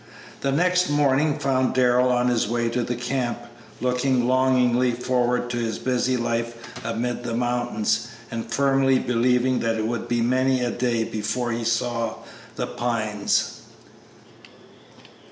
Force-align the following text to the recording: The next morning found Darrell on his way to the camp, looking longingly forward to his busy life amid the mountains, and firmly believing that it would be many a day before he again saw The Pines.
The 0.39 0.51
next 0.51 0.89
morning 0.89 1.37
found 1.37 1.75
Darrell 1.75 2.09
on 2.11 2.27
his 2.27 2.47
way 2.49 2.69
to 2.69 2.81
the 2.81 2.95
camp, 2.95 3.37
looking 3.79 4.27
longingly 4.27 4.93
forward 4.93 5.47
to 5.51 5.57
his 5.57 5.77
busy 5.77 6.17
life 6.17 6.55
amid 6.83 7.23
the 7.23 7.35
mountains, 7.35 8.07
and 8.31 8.51
firmly 8.51 8.97
believing 8.97 9.59
that 9.59 9.75
it 9.75 9.85
would 9.85 10.07
be 10.07 10.21
many 10.21 10.63
a 10.63 10.71
day 10.71 11.03
before 11.03 11.51
he 11.51 11.57
again 11.57 11.65
saw 11.67 12.13
The 12.55 12.65
Pines. 12.65 13.61